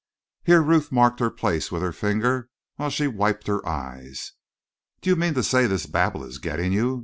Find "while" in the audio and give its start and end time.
2.77-2.89